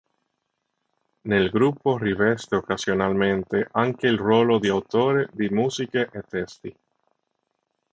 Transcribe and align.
Nel 1.21 1.51
gruppo 1.51 1.95
riveste 1.99 2.55
occasionalmente 2.55 3.67
anche 3.73 4.07
il 4.07 4.17
ruolo 4.17 4.57
di 4.57 4.67
autore 4.67 5.29
di 5.31 5.47
musiche 5.49 6.09
e 6.11 6.21
testi. 6.23 6.75